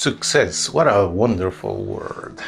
[0.00, 2.40] Success, what a wonderful word.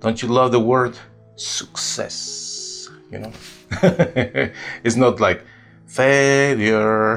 [0.00, 0.94] Don't you love the word
[1.36, 2.90] success?
[3.10, 3.32] You know,
[4.84, 5.42] it's not like
[5.86, 7.16] failure.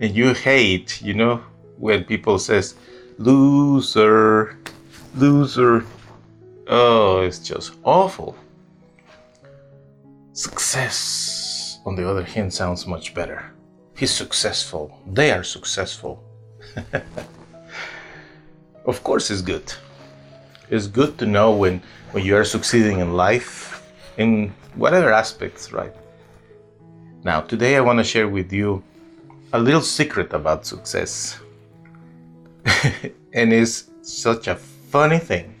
[0.00, 1.42] and you hate, you know,
[1.76, 2.76] when people says
[3.18, 4.56] loser,
[5.16, 5.84] loser.
[6.66, 8.34] Oh, it's just awful.
[10.32, 13.52] Success, on the other hand, sounds much better.
[13.94, 14.98] He's successful.
[15.06, 16.25] They are successful.
[18.86, 19.72] of course, it's good.
[20.70, 21.82] It's good to know when,
[22.12, 23.82] when you are succeeding in life,
[24.18, 25.92] in whatever aspects, right?
[27.22, 28.82] Now, today I want to share with you
[29.52, 31.38] a little secret about success.
[33.32, 35.54] and it's such a funny thing.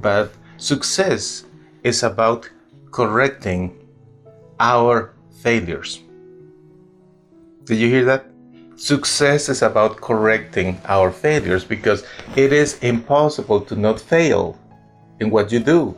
[0.00, 1.44] But success
[1.82, 2.48] is about
[2.90, 3.76] correcting
[4.58, 6.00] our failures.
[7.64, 8.29] Did you hear that?
[8.80, 12.02] Success is about correcting our failures because
[12.34, 14.58] it is impossible to not fail
[15.20, 15.94] in what you do.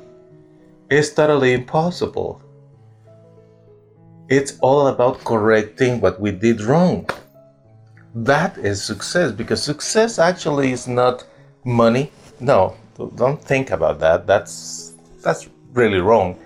[0.90, 2.42] It's totally impossible.
[4.28, 7.08] It's all about correcting what we did wrong.
[8.16, 11.24] That is success because success actually is not
[11.64, 12.10] money.
[12.40, 12.74] No,
[13.14, 14.26] don't think about that.
[14.26, 16.36] That's that's really wrong.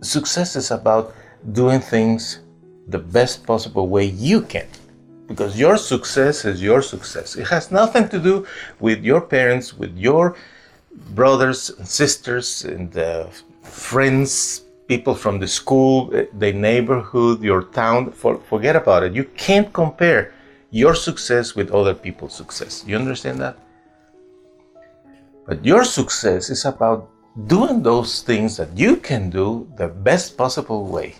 [0.00, 1.14] Success is about
[1.52, 2.40] doing things
[2.88, 4.66] the best possible way you can
[5.26, 7.36] because your success is your success.
[7.36, 8.46] It has nothing to do
[8.80, 10.36] with your parents, with your
[11.14, 13.28] brothers and sisters and the
[13.62, 18.12] friends, people from the school, eh, the neighborhood, your town.
[18.12, 19.14] For, forget about it.
[19.14, 20.32] You can't compare
[20.70, 22.84] your success with other people's success.
[22.86, 23.56] You understand that?
[25.46, 27.08] But your success is about
[27.46, 31.14] doing those things that you can do the best possible way.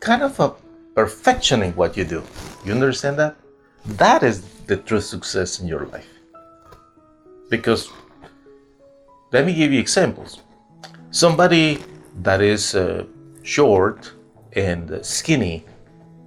[0.00, 0.54] Kind of a
[0.94, 2.22] perfectioning what you do.
[2.64, 3.36] You understand that?
[3.84, 6.08] That is the true success in your life.
[7.50, 7.90] Because
[9.32, 10.40] let me give you examples.
[11.10, 11.82] Somebody
[12.22, 13.04] that is uh,
[13.42, 14.12] short
[14.54, 15.64] and skinny,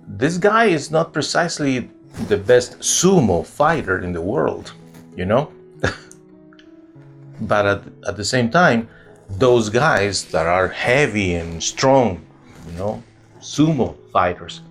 [0.08, 1.90] this guy is not precisely
[2.28, 4.74] the best sumo fighter in the world,
[5.16, 5.52] you know?
[7.42, 8.88] but at, at the same time,
[9.30, 12.26] those guys that are heavy and strong,
[12.68, 13.04] you know,
[13.40, 14.62] sumo fighters,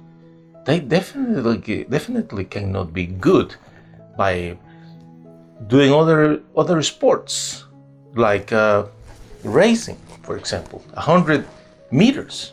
[0.66, 3.54] they definitely definitely cannot be good
[4.19, 4.59] by
[5.69, 7.65] doing other other sports
[8.15, 8.84] like uh,
[9.44, 11.47] racing, for example, hundred
[11.91, 12.53] meters.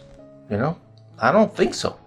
[0.49, 0.77] You know,
[1.19, 1.97] I don't think so.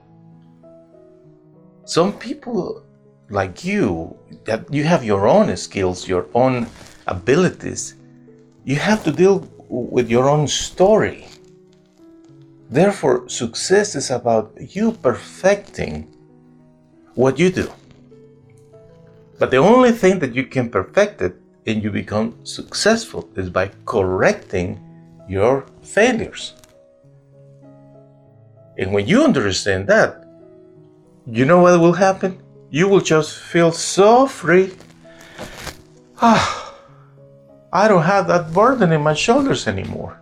[1.84, 2.82] Some people
[3.28, 6.66] like you that you have your own skills, your own
[7.06, 7.94] abilities.
[8.64, 11.26] You have to deal with your own story
[12.68, 16.12] Therefore, success is about you perfecting
[17.14, 17.70] what you do.
[19.38, 23.70] But the only thing that you can perfect it and you become successful is by
[23.84, 24.80] correcting
[25.28, 26.54] your failures.
[28.78, 30.24] And when you understand that,
[31.26, 32.42] you know what will happen?
[32.70, 34.74] You will just feel so free.
[36.20, 36.74] Ah,
[37.72, 40.20] I don't have that burden in my shoulders anymore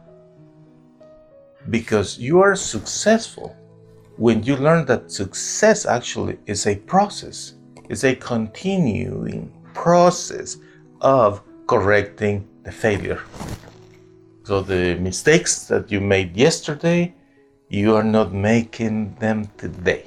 [1.81, 3.49] because you are successful
[4.17, 7.55] when you learn that success actually is a process,
[7.89, 10.59] it's a continuing process
[11.01, 13.23] of correcting the failure.
[14.45, 17.13] So the mistakes that you made yesterday,
[17.69, 20.05] you are not making them today.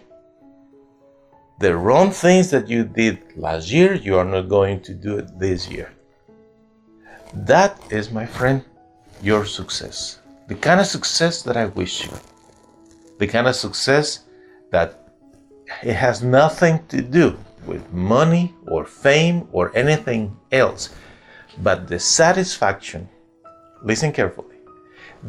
[1.59, 5.37] The wrong things that you did last year, you are not going to do it
[5.37, 5.91] this year.
[7.33, 8.63] That is, my friend,
[9.21, 12.11] your success the kind of success that I wish you,
[13.19, 14.23] the kind of success
[14.71, 15.13] that
[15.83, 20.95] it has nothing to do with money or fame or anything else,
[21.61, 23.09] but the satisfaction,
[23.83, 24.55] listen carefully,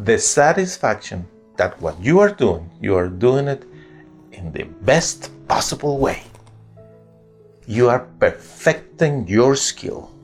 [0.04, 1.26] the satisfaction
[1.56, 3.64] that what you are doing, you are doing it
[4.30, 6.22] in the best possible way.
[7.66, 10.14] You are perfecting your skill.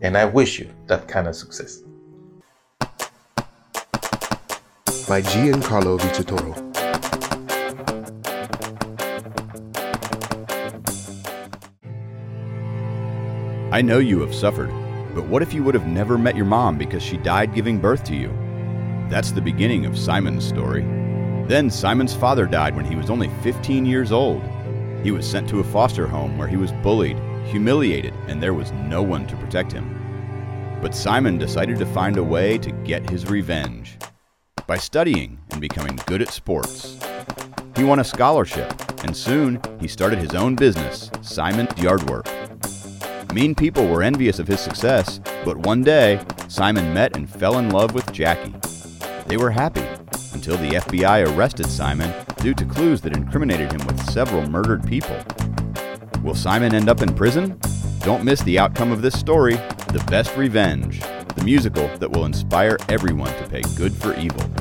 [0.00, 1.82] And I wish you that kind of success
[5.10, 6.54] by Giancarlo Vitatoro.
[13.72, 14.70] I know you have suffered,
[15.12, 18.04] but what if you would have never met your mom because she died giving birth
[18.04, 18.28] to you?
[19.10, 20.82] That's the beginning of Simon's story.
[21.48, 24.44] Then Simon's father died when he was only 15 years old.
[25.02, 28.70] He was sent to a foster home where he was bullied, humiliated, and there was
[28.70, 30.78] no one to protect him.
[30.80, 33.98] But Simon decided to find a way to get his revenge
[34.70, 36.96] by studying and becoming good at sports.
[37.74, 38.72] He won a scholarship,
[39.02, 42.28] and soon he started his own business, Simon's Yardwork.
[43.34, 47.70] Mean people were envious of his success, but one day, Simon met and fell in
[47.70, 48.54] love with Jackie.
[49.26, 49.82] They were happy
[50.34, 55.16] until the FBI arrested Simon due to clues that incriminated him with several murdered people.
[56.22, 57.58] Will Simon end up in prison?
[58.02, 59.56] Don't miss the outcome of this story
[59.88, 61.00] The Best Revenge,
[61.34, 64.59] the musical that will inspire everyone to pay good for evil.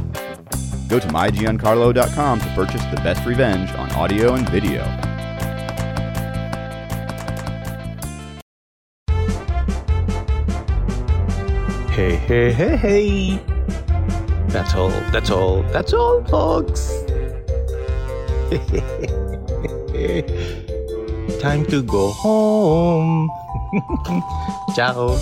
[0.89, 4.83] Go to mygiancarlo.com to purchase The Best Revenge on audio and video.
[11.91, 13.39] Hey, hey, hey, hey.
[14.47, 17.03] That's all, that's all, that's all, folks.
[21.39, 23.29] Time to go home.
[24.75, 25.19] Ciao.